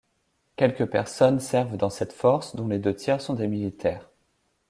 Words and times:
Quelque 0.55 0.83
personnes 0.83 1.39
servent 1.39 1.77
dans 1.77 1.91
cette 1.91 2.11
force, 2.11 2.55
dont 2.55 2.67
les 2.67 2.79
deux 2.79 2.95
tiers 2.95 3.21
sont 3.21 3.35
des 3.35 3.45
militaires. 3.47 4.09